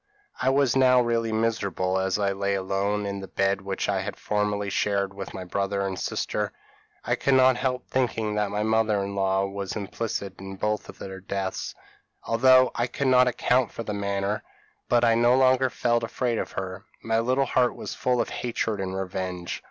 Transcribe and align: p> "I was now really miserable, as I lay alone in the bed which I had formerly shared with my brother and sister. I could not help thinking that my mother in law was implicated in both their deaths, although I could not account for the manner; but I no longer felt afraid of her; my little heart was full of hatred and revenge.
p> 0.41 0.47
"I 0.47 0.49
was 0.49 0.75
now 0.75 0.99
really 0.99 1.31
miserable, 1.31 1.99
as 1.99 2.17
I 2.17 2.31
lay 2.31 2.55
alone 2.55 3.05
in 3.05 3.19
the 3.19 3.27
bed 3.27 3.61
which 3.61 3.87
I 3.87 4.01
had 4.01 4.15
formerly 4.17 4.71
shared 4.71 5.13
with 5.13 5.35
my 5.35 5.43
brother 5.43 5.85
and 5.85 5.99
sister. 5.99 6.51
I 7.05 7.13
could 7.13 7.35
not 7.35 7.55
help 7.57 7.85
thinking 7.87 8.33
that 8.33 8.49
my 8.49 8.63
mother 8.63 9.03
in 9.03 9.13
law 9.13 9.45
was 9.45 9.75
implicated 9.75 10.41
in 10.41 10.55
both 10.55 10.85
their 10.87 11.19
deaths, 11.19 11.75
although 12.23 12.71
I 12.73 12.87
could 12.87 13.09
not 13.09 13.27
account 13.27 13.71
for 13.71 13.83
the 13.83 13.93
manner; 13.93 14.41
but 14.89 15.03
I 15.03 15.13
no 15.13 15.35
longer 15.35 15.69
felt 15.69 16.01
afraid 16.01 16.39
of 16.39 16.53
her; 16.53 16.83
my 17.03 17.19
little 17.19 17.45
heart 17.45 17.75
was 17.75 17.93
full 17.93 18.19
of 18.19 18.29
hatred 18.29 18.79
and 18.81 18.95
revenge. 18.95 19.59